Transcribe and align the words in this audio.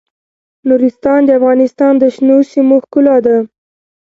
نورستان 0.67 1.19
د 1.25 1.29
افغانستان 1.39 1.93
د 1.97 2.03
شنو 2.15 2.37
سیمو 2.51 2.75
ښکلا 2.83 3.17
ده. 3.25 3.37